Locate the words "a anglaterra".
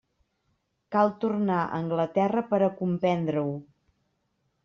1.65-2.43